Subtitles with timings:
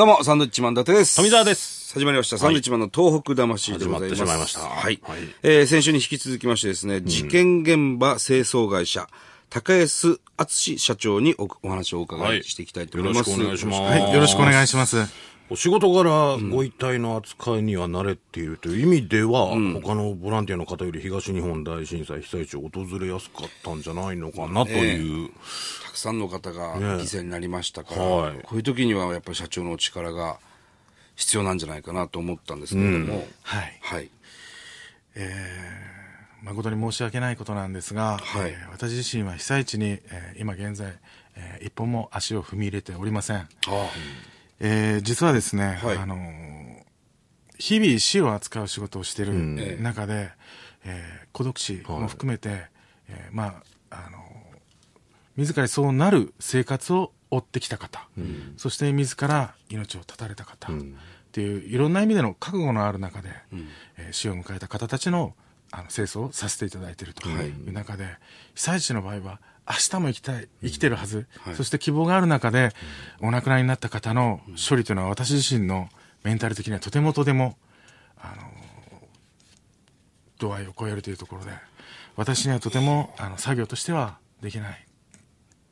[0.00, 1.16] どうも、サンドウィッチマン伊達です。
[1.16, 1.92] 富澤です。
[1.92, 2.38] 始まりました。
[2.38, 4.08] サンドウィッチマンの東北魂でございます。
[4.08, 4.98] 始まってしまいましたはい。
[5.02, 9.08] はいえー先週に引き続きましてですね、事件現場清掃会社、
[9.50, 13.30] 高安敦社長におお話をお伺いしていきたいと思います。
[13.30, 14.96] はいよろしくお願いしますははい、よろしくお願いします。
[15.52, 19.48] お仕事柄、ご遺体の扱いには慣れているという意味では、
[19.82, 25.30] 他のボランティアの方より東日本大震災被災地を訪れやすかったんじゃないのかなという。
[25.84, 30.38] たくさんの方が犠牲になりましたから、はいこういう時にはやっぱり社長のお力が
[31.16, 33.78] 必要なんじゃないかなと思ったんですけれども、はい。
[33.82, 34.10] はい。
[36.44, 40.96] 誠に申し訳ないことなんですが、はいえー私自身は被災地に、えー今現在、
[41.34, 43.36] えー一歩も足を踏み入れておりません。
[43.38, 43.46] あ
[44.60, 45.96] えー実はですね、はい。
[45.98, 46.50] あのー
[47.58, 50.30] 日々死を扱う仕事をしているええ中で、
[50.84, 52.62] えー孤独死も含めて、
[53.08, 54.20] えーまあ、あのー
[55.36, 58.08] 自らそうなる生活を追ってきた方、
[58.56, 60.76] そして自ら命を絶たれた方、っ
[61.32, 63.28] ていういろんな意味での覚悟のある中で、
[63.98, 65.34] えー死を迎えた方たちの
[65.72, 68.06] あの清掃をさせていただいているという中で、
[68.54, 69.40] 被災地の場合は
[69.70, 72.70] 明日も生きたい生きてるはず、そして希望がある中で
[73.20, 75.88] お亡くなりになった方の処理というのは私自身の
[76.24, 77.56] メンタル的にはとてもとても
[78.18, 78.42] あの
[80.38, 81.50] 度合いを超えるというところで
[82.16, 84.86] 私にはとてもあの作業としてはできない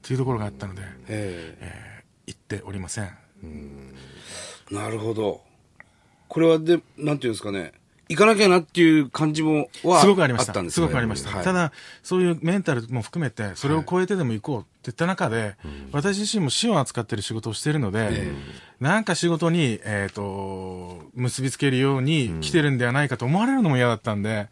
[0.03, 1.83] というところがあったので、ええ。
[1.95, 3.11] ー行っておりません。
[3.43, 3.95] え
[4.71, 5.41] なるほど。
[6.29, 7.73] これはで、なんていうんですかね、
[8.09, 10.71] 行かなきゃなっていう感じも、はすごくありました。
[10.71, 11.31] すごくありました。
[11.31, 11.45] はい。
[11.45, 15.57] ただ、そういうメンタルも含めて、それを超えてでも行こうって言った中で、
[15.93, 18.33] 私自身も死を扱っている仕事をしているので、
[18.81, 24.49] なんか仕事に、えっ、と、結びつけるように来てるんではないかと思われるのも嫌だったんで、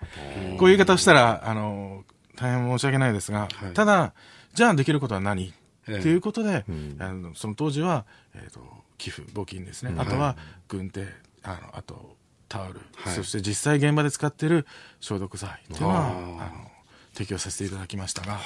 [0.58, 2.04] こういう言い方をしたら、あの、
[2.36, 4.12] 大変申し訳ないですが、ただ、
[4.54, 5.54] じゃあできることは何？
[5.88, 5.98] ええ。
[5.98, 6.64] っていうことで、
[6.98, 8.60] あのその当時は、えっ、と、
[8.98, 9.94] 寄付、募金ですね。
[9.96, 10.36] あとは、
[10.68, 11.06] 軍手、
[11.42, 12.16] あの、あと、
[12.48, 13.14] タオル、はい。
[13.14, 14.66] そして実際現場で使っている
[15.00, 16.66] 消毒剤っていうのは、
[17.14, 18.38] 提供させていただきましたが、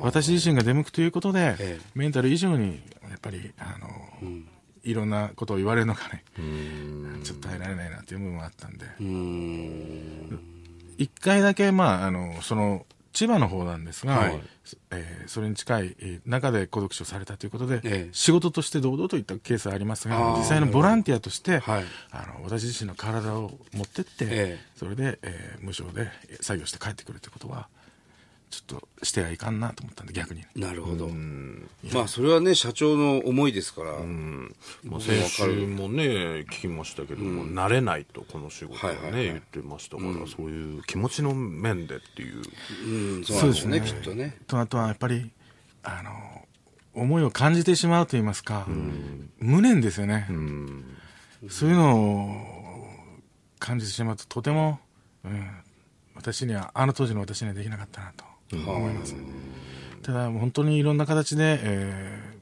[0.00, 1.80] 私自身が出向くということで、ええ。
[1.94, 3.88] メンタル以上に、やっぱり、あの、
[4.84, 6.24] いろんなことを言われるのがね、
[7.24, 8.86] ちょっと耐えられないなっていう部分もあったんで。
[10.98, 14.40] 一回だけ、まあ、あの、その、千葉の方なんですが、はい。
[14.90, 18.08] えーそれに近いえー中で孤独死をされたということで、ええ。
[18.12, 21.84] 仕事として堂々といったケースはありますが、実際のボランティアとして、はい。
[22.10, 24.58] あの私自身の体を持ってって、ええ。
[24.76, 27.68] それで、えー無償でえー作業して帰ってくるということは、
[28.52, 30.44] ちょっとしてはいかんなと思ったんで、逆に。
[30.54, 31.08] なるほど。
[31.94, 33.92] まあ、それはね、社長の思いですから。
[34.84, 42.42] まあ、先週もね、聞きましたけども、慣れないと、この仕事はね、はいはいはい言ってましたから、そういう気持ちの面でっていう。
[43.16, 44.36] うん、そうですよね、きっとね。
[44.46, 45.30] とあとはやっぱり、
[45.82, 46.12] あの、
[46.92, 48.66] 思いを感じてしまうと言いますか、
[49.38, 50.28] 無念ですよね。
[51.48, 52.86] そういうのを
[53.58, 54.78] 感じてしまうと、とても、
[55.24, 55.50] うん、
[56.14, 59.14] 私には、あの当時の私にはできなかったなと思います。
[60.02, 62.32] ただ、本当にいろんな形で、えー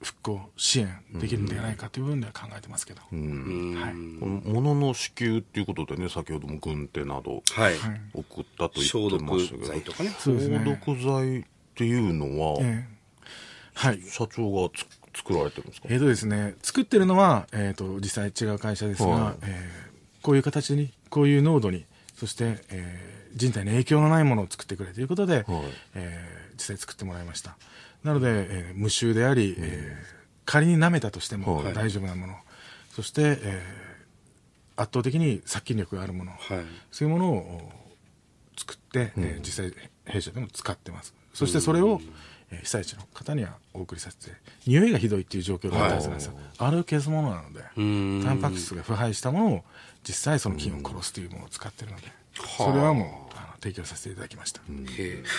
[0.00, 3.00] 復興、支援できるんではないかという部分では考えてますけど。
[3.00, 3.10] はい。
[3.10, 7.74] この物の支給っていうことでね、先ほども軍手などはい。
[8.14, 10.14] 送ったと言消ってま毒したけど、剤とかね。
[10.20, 10.58] そうですね。
[10.58, 12.98] 消毒剤っていうのは、ええ
[13.74, 14.00] はい。
[14.02, 14.86] 社長がつ
[15.18, 15.88] 作られてるんですか？
[15.90, 19.88] えーとですね、作ってるのは、えー、と実際違う会社ですが、はいえー
[20.22, 21.86] こういう形に、こういう濃度に、
[22.18, 25.44] そして、えー人体に影響のないものを作ってくれということで、
[25.94, 27.56] えー実際作ってもらいました。
[28.02, 31.74] なので、えー無臭であり、えー仮に舐めたとしてもはい。
[31.74, 32.34] 大丈夫なもの、
[32.90, 36.40] そして、えー圧倒的に殺菌力があるもの、はい。
[36.92, 37.72] そういうものを
[38.56, 39.72] 作って、えー実際
[40.06, 41.14] 弊社でも使ってます。
[41.34, 42.10] そしてそれを、えー
[42.50, 44.34] 被災地の方にはお送りさせて
[44.66, 48.24] 匂いがひどいっていう状況があったはずなんですよ、あれを消すものなのでん。
[48.24, 49.64] タンパク質が腐敗したものを
[50.02, 52.04] 実際その菌を殺すというものを使ってるので、
[52.56, 54.60] それはもうあの提供させていただきました、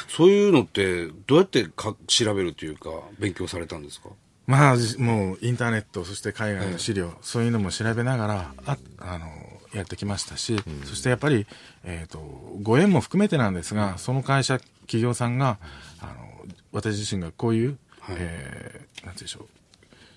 [0.08, 4.10] そういうのって、どうやってか調べるというか、勉強されたんですか？
[4.46, 9.28] まあじもうインターネットそして海外の資料、そういうのも調べながらああの
[9.74, 11.46] やってきましたし、そしてやっぱり、
[11.84, 12.20] えー、と
[12.62, 15.60] ご縁も含めてなんですが、その会社企業さんが
[16.00, 16.14] あの
[16.72, 17.78] 私自身がこういう、
[18.10, 19.48] えーなんていうんでしょう。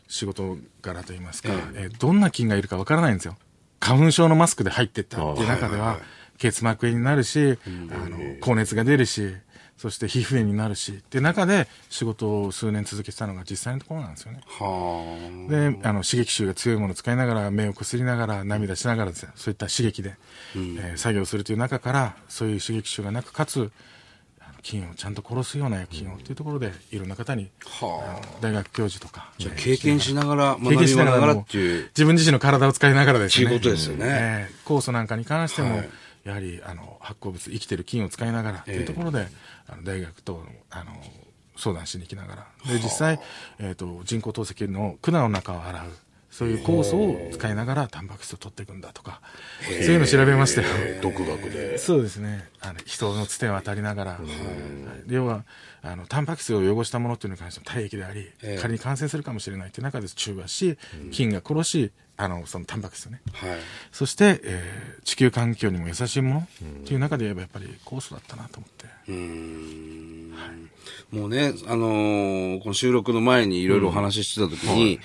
[0.08, 3.37] 仕事柄といいますか、えーどんな菌がいるかわからないんですよ。
[3.81, 5.99] 花粉症のマスクで入ってったっていう中では、
[6.38, 7.58] 結膜炎になるし、
[7.90, 9.34] あの高熱が出るし
[9.82, 14.40] そして皮膚炎になるしっていう中で仕事を数年続けてたのが実際のところなんですよね。
[14.46, 20.14] はで、あの、刺激臭が強いものを使いながら、目をこすりながら、涙しながらですね、そういった刺激で、
[20.55, 23.72] えー作業するという中から、そういう刺激臭がなく、かつ、
[24.62, 28.34] 菌をちゃんと殺すような薬品をというところで、いろんな方に、はあ。
[28.34, 31.84] の大学教授とか、経験しながら、経験しながら学びながらもっていう。
[31.88, 33.50] 自分自身の体を使いながらですね。
[33.50, 34.06] ことですよね。
[34.06, 35.90] ええ酵素なんかに関しても、はい。
[36.24, 39.26] やはりあの発酵物、生きてる菌を使いながらというところで、
[39.66, 40.92] あの大学とあの
[41.56, 43.20] 相談しに行きながら、で実際、
[43.58, 45.82] えー、と人工透析の管の中を洗う。
[46.32, 49.20] そういう酵素を使いながらタンパク質を取っていくんだとか、
[49.67, 50.69] そういうのを調べましたよ。
[51.02, 51.76] 独学で。
[51.76, 52.49] そうですね。
[52.61, 54.23] あの人のつてを当たりながら、はい
[55.08, 55.44] 要は
[55.82, 60.79] あのタンパク質を汚したものっていうのに関しても体液であり、ええ仮に感染するかもしれないという中で中和し、
[61.11, 63.20] 菌が殺し、あのそのタンパク質をね。
[63.34, 63.50] はい。
[63.90, 66.46] そして、えー地球環境にも優しいものっ
[66.84, 68.87] ていう中で言えばやっぱり酵素だったなと思って。
[69.08, 70.31] うーん
[71.11, 75.00] もうね、あのーこの収録の前にいろいろお話ししてた時に、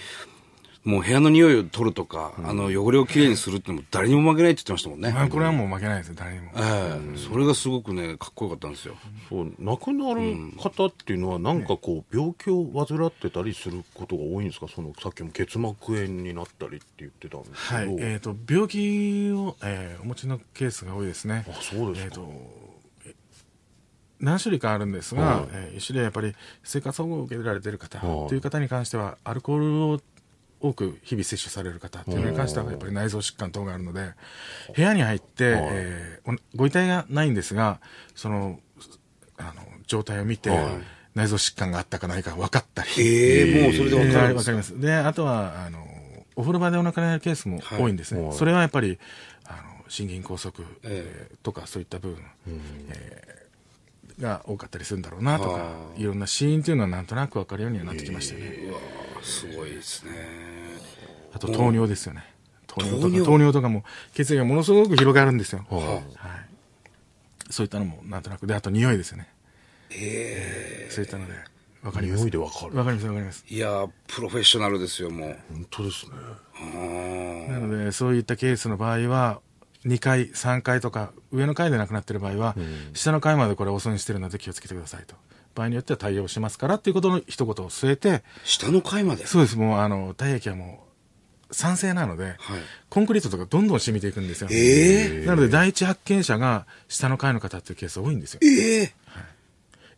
[0.87, 5.11] もう部屋の匂いを取るとか、あの、汚れをきれいにするってのも誰にも負けないって言ってましたもんね。
[5.11, 6.51] まあこれはもう負けないですよ、誰にも。
[6.55, 8.95] ええそれがすごくね、かっこよかったんですよ。
[9.27, 10.21] そう、亡くなる
[10.57, 14.67] 方っていうのは、なんかこう、病気を患ってたりすることが多いんですか？
[14.73, 17.95] その、さっきも結膜炎になったりって言ってたんですけど。
[17.95, 21.45] はい、えっ、と、病気を、えーお持ちのケースが多いですね。
[21.49, 22.13] あ、そうですか。
[22.15, 22.31] えーと
[23.07, 23.13] え
[24.19, 26.33] 何種類かあるんですが、はいえー一種類はやっぱり
[26.63, 29.99] 生活保護を受けられている方はいという方に関しては、アルコールを
[30.59, 34.13] 多く日々摂取される方というのに関しては、やっぱり内臓疾患等があるので、
[34.75, 35.61] 部屋に入って、はい。
[35.69, 37.79] えーおご遺体がないんですが、
[38.15, 38.59] その、
[39.37, 41.17] あの、状態を見て、はい。
[41.17, 42.89] 内臓疾患があったかないか分かったり。
[42.99, 44.79] ええもうそれでわかるえーわかります。
[44.79, 45.85] で、あとは、あの、
[46.35, 48.21] お風呂場でお亡くなりになるケースも多いんですね。
[48.23, 48.33] はい。
[48.33, 48.99] それはやっぱり、
[49.45, 50.51] あの、心筋梗塞、
[50.83, 52.23] ええーとかそういった部分、
[52.89, 53.37] えー
[54.21, 56.03] が多かったりするんだろうなとかは、い。
[56.03, 58.47] ろんな死因というのはなんとなく分かるようにはなってきましたよね。
[58.67, 58.79] うわ
[59.27, 60.11] すごいですね。
[61.33, 62.23] あと糖尿ですよね。
[62.65, 63.83] 糖尿とか、糖尿とかも
[64.13, 65.65] 血液がものすごく広がるんですよ。
[65.69, 66.03] はいはい。
[67.49, 68.47] そういったのもなんとなく。
[68.47, 69.29] で、あと匂いですよね。
[69.91, 71.33] えそういったので、
[71.81, 72.19] 分かります。
[72.19, 72.77] 匂いでわかる。
[72.77, 73.45] わかります、わかります。
[73.49, 75.37] えいや、プロフェッショナルですよ、もう。
[75.53, 76.11] 本当ですね。
[77.49, 79.41] あなので、そういったケースの場合は、
[79.85, 82.55] 2階、3階とか、上の階で亡くなっている場合は、
[82.93, 85.15] 下の階までこれお損にしてるので気をつけてくださいと。
[85.57, 89.25] 場合によっては対応しますからっていうことの一言を添えて、ー下の階まで？
[89.25, 90.85] そうです、もう、あの、体液はも
[91.49, 92.35] う、酸性なので、はい。
[92.89, 94.49] コンクリートとかどんどん染みていくんですよ。
[94.51, 98.39] えなので、第一発見者が下の階の方っていうケース多いんですよ。
[98.43, 98.93] ええ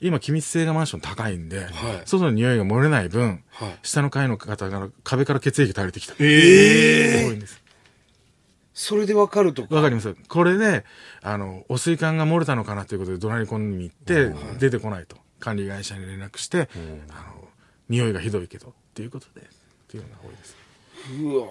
[0.02, 1.70] 今、気密性がマンション高いんで、はい
[2.06, 6.14] 外の匂いが漏れない分、はい下の階の方が壁から血液垂れてきた。
[6.20, 7.62] え多いんです。
[8.74, 9.76] それでわかるとか？
[9.76, 10.16] わかります。
[10.30, 10.86] これで、
[11.22, 15.18] あの、汚水管が漏れたのかなということで怒鳴り込みに行って、出てこないと。
[15.40, 16.70] 管理会社に連絡して、
[17.10, 17.48] あの、
[17.90, 19.46] 匂いがひどいけど、っていうことで、っ
[19.88, 20.56] ていうのが多いです。
[21.22, 21.48] うわ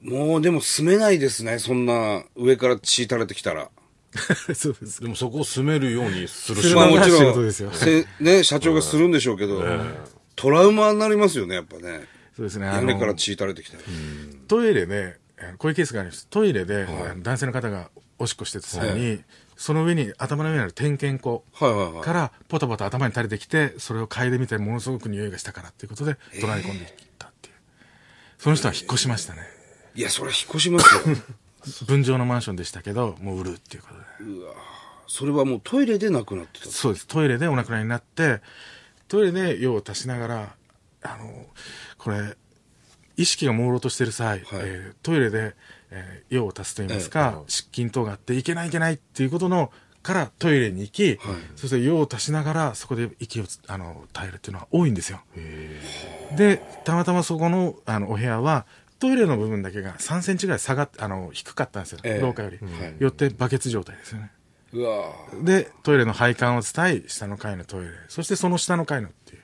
[0.00, 3.70] もうでも住めないですね、そんな上から血垂れてきたら。
[4.54, 5.02] そうです。
[5.02, 9.62] でもそこを住めるようにするするまあのが仕もちろん、事ですよせね、社長がするんでしょうけど、
[10.36, 12.06] トラウマになりますよね、やっぱね。
[12.36, 12.68] そうですね。
[12.68, 13.82] あ屋根からの、血垂れてきたら。
[14.46, 15.16] トイレで、
[15.58, 16.28] こういうケースがあります。
[16.28, 19.20] トイレで、あの男性の方がおしっこしてた際に、
[19.58, 22.02] その上に、頭の上にある点検口はいはいはい。
[22.02, 27.54] から、ポタポタ頭に垂れてきて、それを嗅いでみて、ものすごく匂いがしたからっていうことで、怒鳴り込んできたっていう。
[28.38, 29.40] その人は引っ越しましたね。
[29.96, 31.16] いや、それ引っ越しますよ。
[31.86, 34.04] 分譲のマンションでしたけど、もう売るっていうことで。
[35.08, 36.68] それはもうトイレで亡くなってた。
[36.68, 37.08] そうです。
[37.08, 38.40] トイレでお亡くなりになって、
[39.08, 40.56] トイレで用を足しながら、
[41.02, 41.46] あの、
[41.96, 42.36] これ、
[43.16, 45.56] 意識が朦朧としてる際、えートイレで、
[45.90, 51.18] えー用を足すと言いますか、失禁等があって、いけないいけないっていうことの、からトイレに行き、
[51.56, 55.20] そして用を足しながら、そこで息をつあの耐えるっていうのは多いんですよ。
[56.36, 58.66] で、たまたまそこのあのお部屋は、
[58.98, 61.98] トイレの部分だけが3センチぐらい下がっあの、低かったんですよ。
[62.04, 62.58] ええ廊下より。
[62.58, 64.30] はいよってバケツ状態ですよね。
[65.42, 69.42] で、トイレの配管を伝い、下の階のトイレ、そしてその下の階のっていう、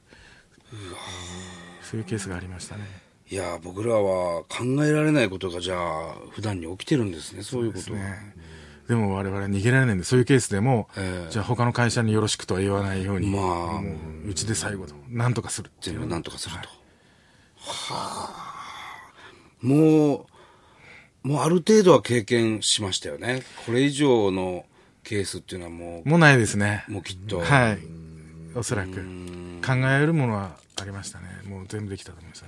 [1.82, 3.03] そういうケースがありましたね。
[3.30, 7.98] いや、僕らは考えられないことがじゃあ、普段に起きてるんですね、そういうことは。
[7.98, 8.34] ね
[8.88, 13.42] でも我々は逃げられないんで、そういうケースでも、ええじゃあ他の会社によろしくとは言わないように、まあ
[13.80, 13.94] も
[14.26, 16.68] ううちで最後と、なんとかする全部なんとかすると。
[17.56, 18.54] はあ。
[19.62, 20.26] も
[21.24, 23.42] う、もうある程度は経験しましたよね。
[23.64, 24.66] これ以上の
[25.02, 26.84] ケースっていうのはもう、もうないですね。
[26.88, 27.40] もうきっと。
[27.40, 27.78] はい。
[28.54, 28.90] おそらく。
[29.64, 31.26] 考えるものはありましたね。
[31.48, 32.44] もう全部できたと思います。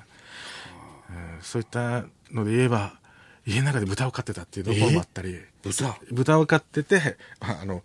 [1.10, 2.98] うんそういったので言えば、
[3.46, 5.96] 家の中で豚を飼ってたっていうところもあったり、豚？
[6.10, 7.82] 豚を飼ってて、あの、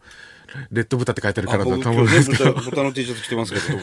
[0.72, 3.78] レッド豚って書いてあるからだ僕と思うんですけど、豚豚の T シャツ着てますけど、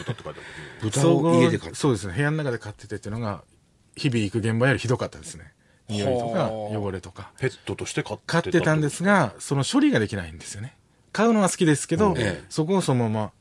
[0.83, 3.42] 豚総合 を家で飼ってそうですね、部屋の中で飼っててっていうのが、
[3.97, 5.52] 日々行く現場よりひどかったですね。
[5.88, 7.33] 匂いとかはあ汚れとか。
[7.38, 10.76] ペットとして飼って飼ってたんですすが、その処理ができないんですよね。
[11.12, 12.45] 買うのは好きですけど、ええ。
[12.49, 13.33] そこをそのまま、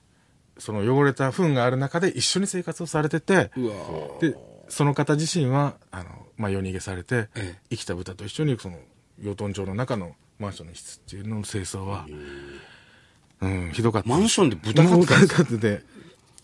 [0.58, 3.52] その汚れた糞がある中で一緒に生活をされてて、
[4.22, 4.36] で、
[4.70, 8.78] その方自身は、あの、まあ、夜逃げされて、ええ生きた豚と一緒にその、
[9.22, 12.06] 養豚場の中のマンションの一室っていうのの清掃は、
[13.42, 14.10] うん、ひどかった。
[14.10, 14.96] マンションで豚飼
[15.44, 15.84] って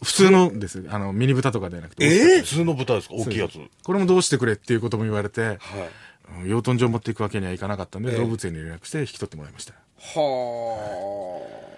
[0.04, 0.86] 普通のです。
[0.90, 2.06] あの、ミニ豚とかではなくて。
[2.06, 3.16] え普通の豚ですか？
[3.16, 3.58] 大きいやつ。
[3.84, 5.58] これもどうしてくれっていうことも言われて、はい。
[5.58, 9.74] うん養豚場持っていくわけにはいかなかったんで、ええ動物園に連絡して引き取ってもらいました。
[9.74, 9.80] は
[10.18, 11.70] あ。
[11.70, 11.73] い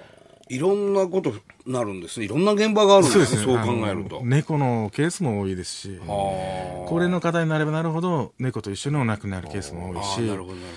[0.59, 1.33] ろんなこと
[1.65, 2.25] なるんですね。
[2.25, 3.43] いろんな現場があるんですね。
[3.43, 4.21] そう考えると。
[4.23, 10.67] 猫のケースも多いですし、は高齢の方になればなるほど、猫と一緒にお亡くなるケースも多いしあ、なるほど、なる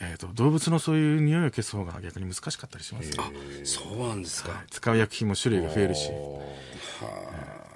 [0.00, 3.22] えー、と動物のそういう匂いを消す方が逆に難しかったりします、ほど。
[3.24, 3.30] あ、
[3.64, 4.62] そうなんですか。
[4.70, 6.12] 使う薬品も種類が増えるし、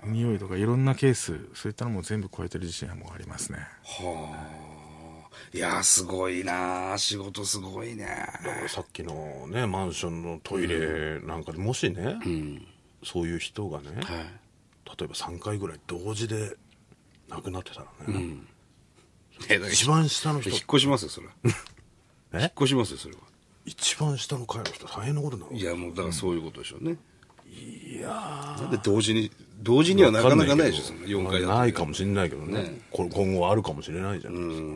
[0.04, 3.58] 匂いとかいろんなケース、そういったのも全部超えてる自信はもうありますね。
[3.82, 4.71] はあ。
[5.54, 8.06] いやー、すごいなー仕事すごいね。
[8.68, 12.66] さっきのね、マンションのトイレなんかでもしね、うん。
[13.04, 13.96] そういう人がね、はい。
[13.96, 16.56] 例えば3回ぐらい同時で
[17.28, 18.48] 亡くなってたらね、うん。
[19.70, 21.32] 一番下の人引っ越しますよ、それ は。
[21.44, 21.54] 引っ
[22.34, 23.20] え越しますよ、それは。
[23.66, 26.96] 一番下の階の人大変なことになるいや、もう、だからそういうことでしょうね。
[27.46, 29.30] いやなんで同時に、
[29.60, 31.54] 同時にはなかなかないでしょ、その4回だと。
[31.58, 34.66] ないかもしれないけどねねこれ今後あるかもしれないじゃないですか、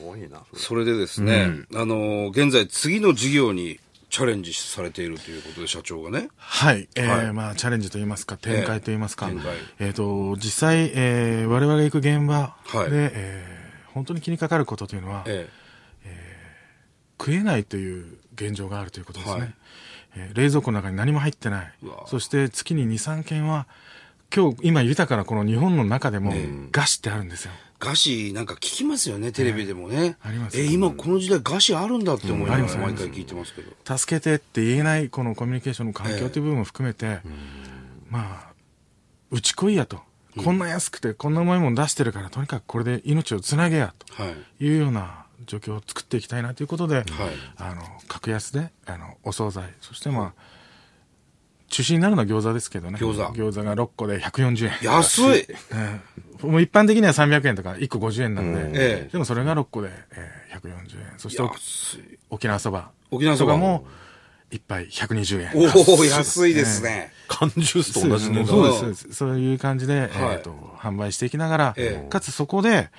[0.00, 0.60] ごいなそれ。
[0.60, 6.28] それでですね、あのー現在次の事業にチャレンジされているということで、社長がね。
[6.36, 7.32] はい、えーはい。
[7.32, 9.30] まあ、チャレンジといいますか、展開といいますか、
[9.78, 12.88] えっ、と、実際、えー、我々が行く現場で、はい。
[12.92, 15.48] えー本当に気にかかることというのは、え
[17.18, 19.40] 食えないという現状があるということですね。
[19.40, 19.54] はい。
[20.16, 21.72] えー冷蔵庫の中に何も入ってない。
[22.06, 23.66] そして月に2、3件は、
[24.34, 26.32] 今日、今豊かなこの日本の中でも、
[26.72, 27.52] 餓死ってあるんですよ。
[27.54, 30.16] え餓死なんか聞きますよね、テレビでもね。
[30.22, 33.96] ありますえ、今この時代餓死あるんだって思いながら毎回聞いてますけど。
[33.96, 37.20] 助けてって言えないこのコミュニケーションの環境という部分も含めて、
[38.08, 38.52] まあ、
[39.30, 40.00] うちこいやと。
[40.42, 44.34] こんな安くて、こんな重いもの出してるから、とにかくこれで命をつなげや、はい。
[44.58, 47.04] というような状況を作っていきたいなということで、はい
[47.56, 50.42] あの、格安で、あの、お惣菜、そしてまあ、
[51.68, 52.98] 中心になるのは餃子ですけどね。
[52.98, 54.72] 餃子餃子が6個で140円。
[54.82, 56.00] 安い ええ
[56.42, 61.18] もう一般的には300円とか1個50円なんで、ええでもそれが6個で、えー140円。
[61.18, 61.42] そして。
[62.30, 62.90] 沖縄そば。
[63.10, 63.86] 沖縄そばも、
[64.50, 65.50] 一杯120円。
[65.54, 67.12] おお安いですね。
[67.28, 69.12] 缶ジュースと同じ値段そうですそうです。
[69.12, 72.90] そういう感じで、はいえーと、販売していきながら、ええかつそこで、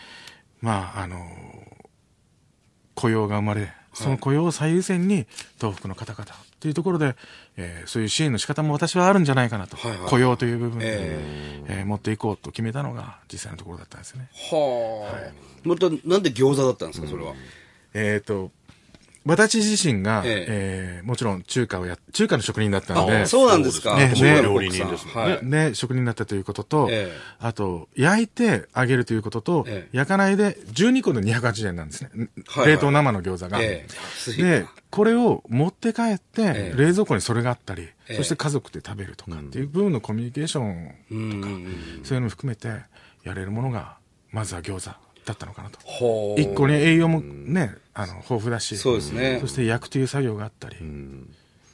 [0.62, 1.26] まあ、あの、
[2.96, 5.28] 雇用が生まれ、その雇用を最優先に
[5.60, 6.26] 東北の方々
[6.58, 7.16] っていうところで、
[7.56, 9.78] えーそういう支援の仕方も私はあるんじゃないかなと。
[9.78, 14.28] はいはい雇用という部分で、ええー持っていこうと決めたのが実際のところだったんですね。
[14.52, 15.32] はあ。
[15.64, 17.34] また、なんで餃子だったんですか、それは？
[17.94, 18.52] えっ、と、
[19.28, 23.96] 私自身が、ええーもちろん中華をや、中華の職人だったので、あ、そうなんですか。
[23.98, 25.50] ね中華の料理人ですもんはい。
[25.50, 32.10] で、職人だったということと、ええあと、焼いて揚げるということと、ええ焼かないで12個で280円なんですね。
[32.48, 33.60] はいはい冷凍生の餃子が。
[33.60, 42.02] で、これを持って帰って、ええ冷蔵庫にそれがあったり、ええそして家族で食べるとかっていう部分のコミュニケーション、うんうんうん。
[42.04, 42.68] そういうのも含めて
[43.24, 43.98] やれるものが、
[44.32, 45.80] まずは餃子だったのかなと。
[45.84, 46.42] ほう。
[46.42, 49.40] 一個に栄養もね、あの、豊富だし、そうですね。
[49.42, 50.78] そして焼くという作業があったり、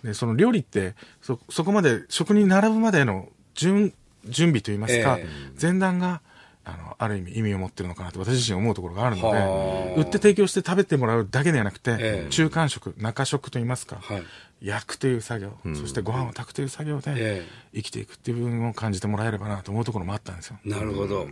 [0.05, 5.27] で、その料理って、そ、そこまで食に並ぶまでの準、準備といいますか、え
[5.61, 6.21] 前段が、
[6.63, 9.99] あの、ある意味意味を持ってるのかなと私自身思うところがあるのはで、あ。
[9.99, 12.29] 売って提供して食べてもらうだけではなくて、ええ。
[12.29, 14.23] 中間食、中食といいますか、はい。
[14.61, 17.45] 焼くという作業、そしてご飯を炊くという作業でえ。
[17.75, 20.59] 生きていくっていう部分を感じてもらえればなと思うところもあったんですよ。
[20.63, 21.27] なるほど。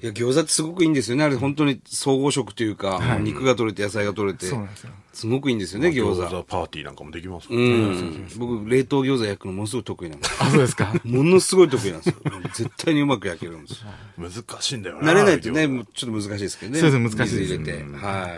[0.00, 1.24] いや、餃子ってすごくいいんですよね。
[1.24, 4.90] あれ本当に総合食というか、もう肉が取れて野菜が取れて、そうなんですよ。
[5.12, 6.22] すごくいいんですよね、餃子。
[6.22, 8.28] 餃子パーティーなんかもできますもんうね、ん。
[8.36, 10.36] 僕、冷凍餃子焼くのものすごい得意なんです。
[10.40, 10.94] あ、そうですか？
[11.02, 12.14] ものすごい得意なんですよ。
[12.54, 13.88] 絶対にうまく焼けるんですよ。
[14.18, 16.78] 難しいんだよね慣れないとね、ちょっと難しいですけどね。
[16.78, 17.82] そうです難しいです水入れて。
[18.06, 18.30] はい。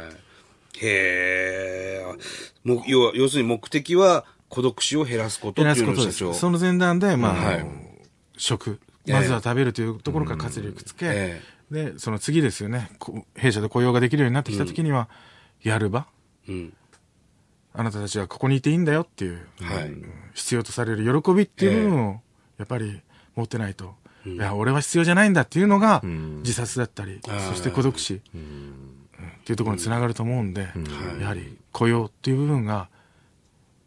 [0.83, 2.05] へえ。
[2.65, 6.21] も要は、要するに目的は孤独死を減らすことって減らすことです。
[6.23, 6.41] いうのを社長。
[6.41, 7.67] その前段で、まあ、はい
[8.39, 8.81] 食。
[9.07, 9.15] ええ。
[9.15, 12.91] まずは食べるというところから活力つけ、えで、その次ですよね。
[12.99, 15.09] こ弊社で雇用ができるようになってきたときには、
[15.63, 16.07] やる場？
[16.49, 16.73] うん。
[17.73, 19.87] あなたたちはここにいていいんだよっていう、はい。
[19.87, 22.23] うん必要とされる喜びっていう部分を、
[22.59, 23.01] やっぱり
[23.35, 28.73] 持ってないと、いや、俺は必要じゃないんだっていうのが、自殺だったり、そして孤独死、うん。
[29.41, 30.69] っていうところにつながると思うんで、
[31.21, 32.89] やはり雇用っていう部分が、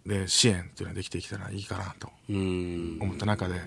[0.06, 2.98] で、支援っていうのはできてきたらいいかなとうん。
[3.00, 3.62] 思った中で、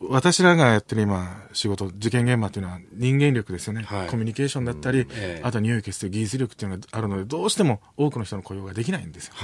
[0.00, 3.82] 私らがやってる今、仕事、事件現場っていうのは人間力ですよね。
[3.82, 9.34] はいコミュニケーションだったり、ええあとは匂い消す技術力っていうのがあるので、どうしても多くの人の雇用ができないんですよ。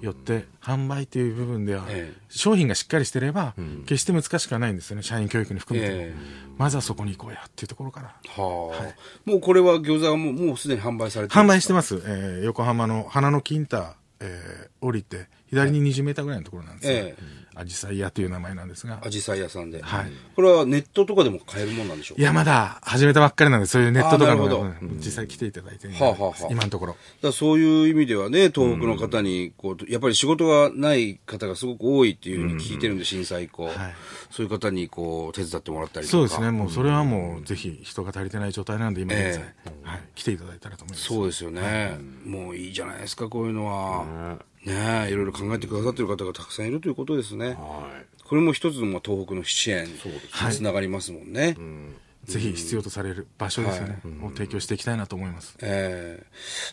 [0.00, 3.54] よって、販売という部分では、ええ商品がしっかりしてれば、
[3.86, 5.02] 決して難しくはないんですよね。
[5.02, 6.00] 社員教育に含めても。
[6.02, 6.14] え
[6.58, 8.08] まずはそこに行こうやっていうところから。
[8.08, 8.14] は
[8.74, 12.02] あ、もうこれは餃子はもうもうすでに販売されてる販売してます。
[12.04, 13.84] えー横浜の花の金太、
[14.20, 16.94] えー降りて、左に20メーターぐらいのところなんですよ。
[16.94, 17.16] え
[17.60, 19.00] アジサイ屋という名前なんですが。
[19.04, 20.12] アジサイ屋さんで、はい。
[20.36, 22.22] これはネットとかでも買えるもんなんでしょうか？
[22.22, 24.86] いや、まだ始めたばっかりなんで、そういうネットとかのあーなるほど。
[24.86, 26.46] うん実際来ていただいて、はあはあはあ。
[26.52, 26.96] 今のところ。
[27.20, 33.74] だそういう意味ではね、東北の方に、こう、やっぱり仕事がない方がすごく多いっていうふうに聞いてるんで、震災以降、はい。
[34.30, 36.12] そういう方に、こう、手伝ってもらったりとか。
[36.12, 39.42] そうですね、もうそれはもう、ぜひ人が足りてない状態なんで、今現在、
[39.82, 41.04] はい、来ていただいたらと思います。
[41.06, 41.98] そうですよね。
[42.24, 44.38] もういいじゃないですか、こういうのは。
[44.64, 47.48] ねえ、いろいろ考えてくださってる方がたくさんいるということですね。
[47.48, 47.56] はい。
[48.24, 49.92] これも一つのまあ東北の支援に
[50.52, 51.56] つながりますもんね。
[52.24, 55.56] ぜひ必要とされる場所ですよね、を提供していきたいなと思います。
[55.62, 56.22] え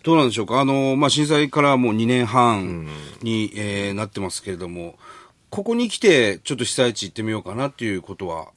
[0.01, 0.59] ーどうなんでしょうか。
[0.59, 2.87] あの、まあ、震災からもう2年半
[3.21, 4.99] に、えーなってますけれども、
[5.49, 8.49] ここに来て、ちょっと被災地行ってみようかなっていうことは、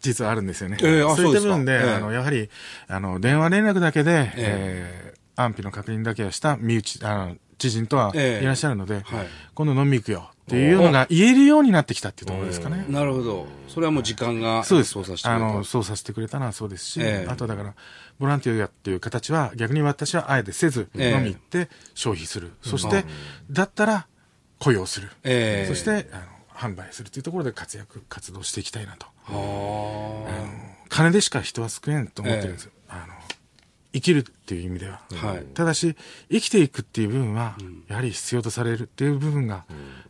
[0.00, 0.78] 実はあるんですよね。
[0.82, 2.50] ええあそういった部分で、ええあの、やはり、
[2.88, 9.04] あの、電話連絡だけで、えー安否の確認だけはした身内、あの、知人とはええいらっしゃるので、はい
[9.54, 12.86] 今度飲み行くよっていうのが言えるようになってきたっていうところですかね。
[12.88, 13.46] なるほど。
[13.68, 14.92] それはもう時間がそうです。
[14.92, 17.74] 操作してくれたあの、操作してくれたのはそうですし、ええあとだから、
[18.18, 22.52] ボランティアっていう形は逆に私はあえてせず、ええ飲み行って消費する。
[22.62, 23.04] そして、
[23.50, 24.06] だったら
[24.58, 25.10] 雇用する。
[25.22, 26.22] ええそして、あの、
[26.72, 29.06] 販売するというところで活躍、活動していきたいなと。
[29.28, 32.72] あー金でしか人は救えんと思ってるんですよ。
[32.88, 33.14] あの
[33.92, 35.00] 生きるっていう意味では。
[35.10, 35.96] はいただし、
[36.30, 37.56] 生きていくっていう部分は、
[37.88, 39.64] やはり必要とされるっていう部分が、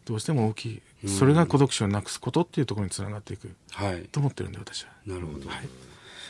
[0.04, 0.82] どうしても大きい。
[1.08, 4.02] それが孤独死をなくすことっていうところにつながっていくはい。
[4.12, 4.90] と思ってるんで、私は。
[5.06, 5.48] なるほど。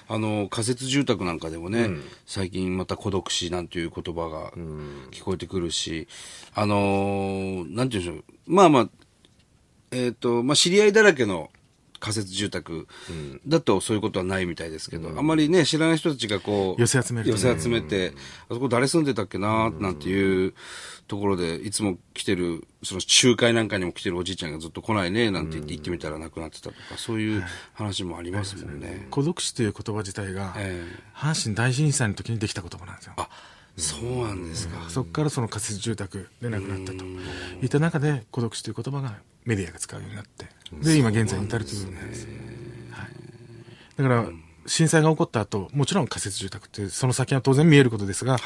[0.08, 1.88] あの、仮設住宅なんかでもね、
[2.26, 4.52] 最近また孤独死なんていう言葉が
[5.10, 6.08] 聞こえてくるし、
[6.54, 8.24] あのーなんていうんでしょう。
[8.46, 8.88] まあまあ、
[9.92, 11.50] えっ、と、まあ知り合いだらけの
[12.00, 12.88] 仮設住宅。
[13.46, 17.42] だとそういうことはないみたいですけど、あんまりね、知らない人たちがこう、寄せ集めるとね。
[17.42, 18.14] 寄せ集めて、
[18.48, 20.54] あそこ誰住んでたっけな、なんていう
[21.06, 29.06] ところで、いつも来てる、その集会なんかにも来てるおじいちゃんがずっと来ないね、なんて言って行ってみたら亡くなってたとか、そういう話もありますもんね。
[29.10, 30.84] 孤独死という言葉自体が、え。
[31.14, 33.12] 阪神大震災の時にできた言葉なんですよ。
[33.16, 33.28] あ、
[33.76, 34.90] そうなんですか。
[34.90, 37.04] そこからその仮設住宅で亡くなったと。
[37.62, 40.46] いった中で孤独死という言葉がメディアが使うようになって。
[40.72, 42.26] で今現在に至るという部分なんです、
[42.92, 43.08] はい、
[43.96, 44.28] だから
[44.66, 48.36] 震災が起こった後もちろん仮設住宅ってその先は当然見えることですが、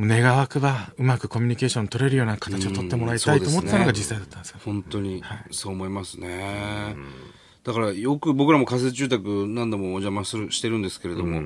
[0.00, 6.96] 願わくばうまくコミュニケーション取れるような形を取ってもらいたいと思ってたのが実際だったんですよ、本当に、そう思いますね。
[7.62, 11.42] だからよく僕らも仮設住宅何度もお邪魔する、してるんですけれども、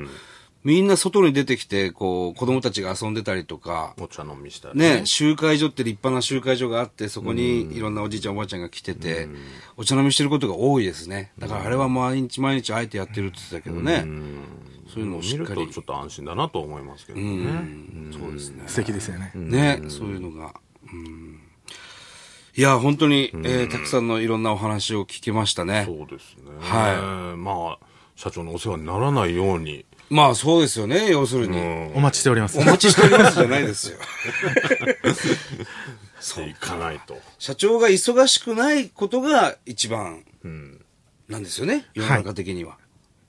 [0.69, 4.79] みんな外に出てきて、こう、子供たちが遊んでたりとか、お茶飲みしたり。
[4.79, 9.31] ね、集会所って立派な集会所があって、そこにいろんなおじいちゃんおばあちゃんが来てて、
[9.79, 11.33] お茶飲みしてることが多いですね。
[11.39, 14.07] だからあれは毎日毎日あえてやってるって言ってたけどね。
[14.93, 15.81] そういうのをしっかり見るとちょ。
[15.81, 17.49] っと安心だなと思いますけどね。
[18.13, 18.65] そうですね。
[18.67, 20.53] 素敵ですよね、ね、そういうのが。
[20.93, 21.41] うん
[22.55, 25.85] いや、本当に、えーたくさんのいろんなお話を聞けましたね。
[25.87, 26.51] そうですね。
[26.61, 29.87] はまあ、社長のお世話にならないように。
[30.11, 31.59] まあそうですよね、要するに。
[31.95, 33.99] お待ちしておりますお待ちしております じゃないですよ。
[36.21, 37.21] していかないと。
[37.39, 40.25] 社長が忙しくないことが一番
[41.29, 42.79] なんですよね、世の中的には。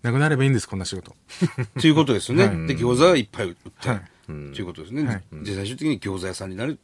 [0.01, 1.13] なくなればいいんですこんな仕事
[1.79, 2.47] ということですよね。
[2.67, 5.03] で、餃子はいっぱい売って、はいということですね。
[5.03, 6.79] はいで、最終的に餃子屋さんになる。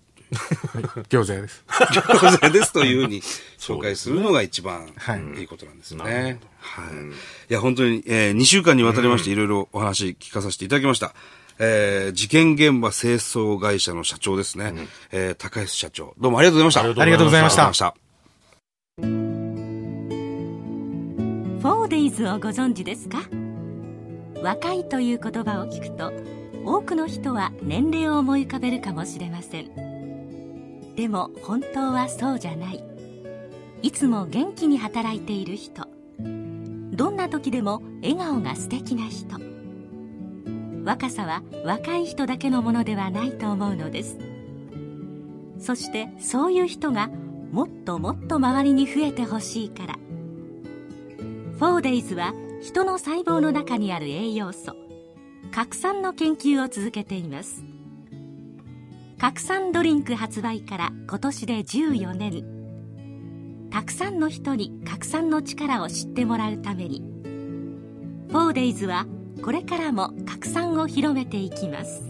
[1.10, 3.22] 餃子屋です餃子ですというふうに
[3.60, 6.40] 紹介するのが一番はいいいことなんですよね。
[6.60, 6.86] はい。
[7.50, 11.14] いや、本当に、え2週間にわたりましていろいろお話聞かさせていただきました。
[11.60, 14.74] えー事件現場清掃会社の社長ですね。
[15.12, 16.14] えー高安社長。
[16.20, 17.02] どうもありがとうございました。
[17.02, 19.36] ありがとうございましたありがとうございましたありがとうございました。
[21.62, 23.22] フォーデイズをご存知ですか？
[24.44, 26.12] 若いという言葉を聞くと
[26.64, 29.72] 多くの人は年齢を思い浮かべるかもしれません
[30.96, 32.84] でも本当はそうじゃない。
[33.82, 35.88] いつも元気に働いている人。
[36.18, 39.38] どんな時でも笑顔が素敵な人。
[40.86, 44.18] 若さは若い人だけのものではないと思うのです。
[45.60, 47.10] そしてそういう人が
[47.52, 49.96] もっともっと周りに増えてほしいから。
[49.96, 54.76] フォーデイズは人の細胞の中にある栄養素。
[55.52, 57.64] 核酸の研究を続けています。
[59.26, 62.44] 核酸ドリンク発売から今年で14年。
[63.72, 67.02] たくさんの人に拡散の力を知ってもらうために。
[68.30, 69.08] 4days は
[69.44, 72.04] これからも拡散を広めていきます。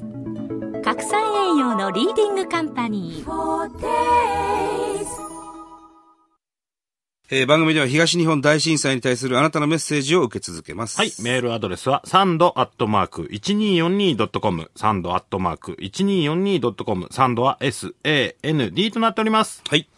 [0.84, 5.25] 拡散栄養のリーディングカンパニー。
[7.32, 10.98] えー番組では東日本大震災に対するあなたのメッセージを受け続けます。
[10.98, 11.12] はい。
[11.24, 19.64] メールアドレスは、サンドアットマーク 1242.com、サンドアットマーク 1242.com、サンドは SAND となっております。
[19.68, 19.90] はい。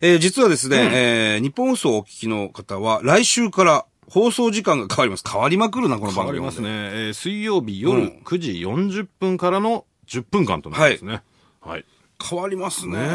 [0.00, 0.90] えー実はですね、
[1.34, 5.24] えー日本放送をお聞きの方は、来週から放送時間が変わります。
[5.28, 6.68] 変わりまくるな、この変番組わりますね。
[6.68, 6.90] ね。
[7.08, 11.22] えー水曜日夜うん9時40分からの10分間となりますね。
[11.60, 11.84] はい。
[12.22, 12.96] 変わりますね。
[12.96, 13.06] もう、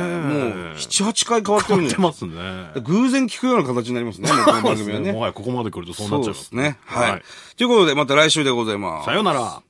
[0.75, 2.25] 7、8回変わってるんで変わって。
[2.25, 2.81] ますね。
[2.83, 5.11] 偶然聞くような形になりますね、 この番組はね。
[5.11, 6.77] もはやここまで来るとそうなっちゃいますね。
[6.85, 7.23] はい。
[7.55, 9.05] ということで、また来週でございます。
[9.05, 9.61] さようなら。